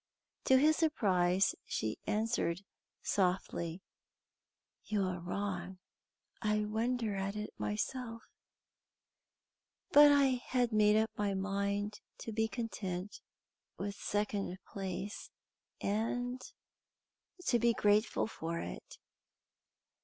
To 0.45 0.57
his 0.57 0.77
surprise, 0.77 1.53
she 1.63 1.99
answered 2.07 2.63
softly: 3.03 3.83
"You 4.83 5.03
are 5.03 5.19
wrong. 5.19 5.77
I 6.41 6.65
wonder 6.65 7.13
at 7.15 7.35
it 7.35 7.51
myself, 7.59 8.23
but 9.91 10.11
I 10.11 10.41
had 10.47 10.71
made 10.73 10.95
up 10.97 11.11
my 11.15 11.35
mind 11.35 11.99
to 12.21 12.31
be 12.31 12.47
content 12.47 13.21
with 13.77 13.93
second 13.93 14.57
place, 14.65 15.29
and 15.79 16.41
to 17.45 17.59
be 17.59 17.71
grateful 17.75 18.25
for 18.25 18.57
it." 18.57 18.97